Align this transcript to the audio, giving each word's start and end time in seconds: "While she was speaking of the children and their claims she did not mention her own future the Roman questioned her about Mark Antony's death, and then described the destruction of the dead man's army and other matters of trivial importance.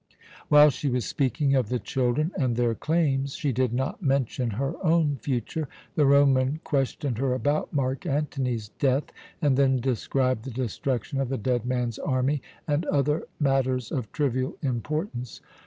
"While 0.47 0.71
she 0.71 0.89
was 0.89 1.05
speaking 1.05 1.53
of 1.53 1.69
the 1.69 1.77
children 1.77 2.31
and 2.35 2.55
their 2.55 2.73
claims 2.73 3.35
she 3.35 3.51
did 3.51 3.71
not 3.71 4.01
mention 4.01 4.49
her 4.57 4.73
own 4.83 5.17
future 5.17 5.69
the 5.93 6.07
Roman 6.07 6.59
questioned 6.63 7.19
her 7.19 7.35
about 7.35 7.71
Mark 7.71 8.07
Antony's 8.07 8.69
death, 8.79 9.13
and 9.43 9.57
then 9.57 9.77
described 9.79 10.43
the 10.45 10.49
destruction 10.49 11.21
of 11.21 11.29
the 11.29 11.37
dead 11.37 11.67
man's 11.67 11.99
army 11.99 12.41
and 12.67 12.83
other 12.87 13.27
matters 13.39 13.91
of 13.91 14.11
trivial 14.11 14.57
importance. 14.63 15.39